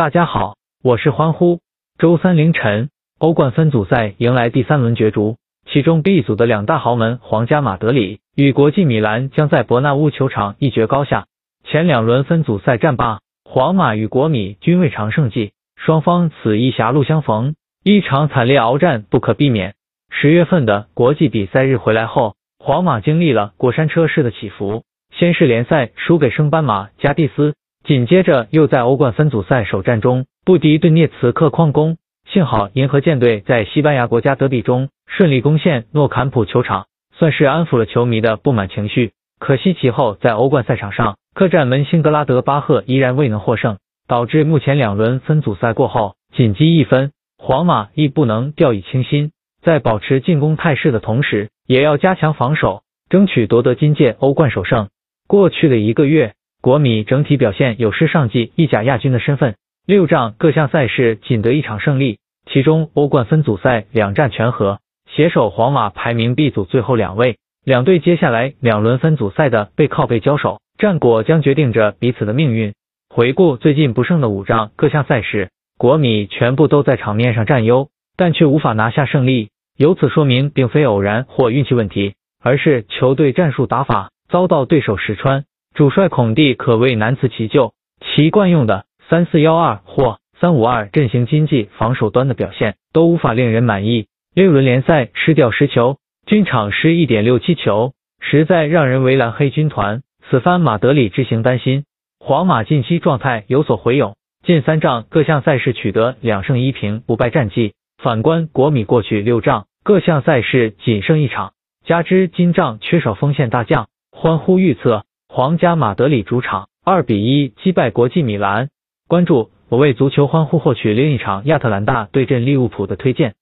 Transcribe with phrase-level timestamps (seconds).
[0.00, 1.60] 大家好，我是欢呼。
[1.98, 11.26] 周三凌晨，欧冠分组赛迎来第三轮角逐，其中 B 组的两大豪门皇家马德里与国际米兰将在伯纳乌球场一决高下。
[11.64, 17.54] 前两轮分组赛战罢，皇马与国米均未尝胜绩，双方此役狭路相逢，
[17.84, 19.74] 一场惨烈鏖战不可避免。
[20.08, 24.82] 十月份的国际比赛日回来后，皇马经历了过山车式的起伏，
[25.12, 27.52] 先是联赛输给升班马加蒂斯。
[27.90, 39.10] 紧接着又在欧冠分组赛首战中不敌顿涅茨克矿工，幸好银河舰队在西班牙国家德比中顺利攻陷诺坎普球场，算是安抚了球迷的不满情绪。
[39.40, 49.32] 可惜其后在欧冠赛场上客战门兴格拉德巴赫依然未能获胜，导致目前两轮分组赛过后仅积一分，皇马亦不能掉以轻心，
[49.64, 54.90] 在保持进攻态势的同时，也要加强防守，争取夺得今届欧冠首胜。
[55.26, 56.34] 过去的一个月。
[56.62, 59.54] 国米整体表现有失上季意甲亚军的身份，
[59.86, 62.18] 六仗各项赛事仅得一场胜利，
[62.50, 64.78] 其中欧冠分组赛两战全和，
[65.10, 67.38] 携手皇马排名 B 组最后两位。
[67.64, 72.74] 两队接下来两轮分组赛的背靠背交手，战果将决定着彼此的命运。
[73.08, 79.48] 回顾最近不胜的五仗各项赛事，国米全部都在场面上占优，但却无法拿下胜利，
[79.78, 85.44] 由此说明并非偶然或运气问题，而是球队战术打法遭到对手实穿。
[85.74, 94.06] 主帅孔蒂可谓难辞其咎，其惯用的三四幺二或三五二阵型经济防守端的表现都无法令人满意。
[94.34, 101.84] 六轮联赛失掉十球，均场失一点六七球，实在让人为蓝黑军团此番马德里之行担心。
[102.18, 107.74] 皇马近期状态有所回勇，近三仗各项赛事取得两胜一平不败战绩。
[108.02, 111.52] 反观国米过去六仗各项赛事仅胜一场，
[111.84, 115.04] 加之今仗缺少锋线大将，欢呼预测。
[115.40, 118.68] 皇家马德里主场二比一击败国际米兰。
[119.08, 123.36] 关注我为足球欢呼获取另一场亚特兰大对阵利物浦的推荐。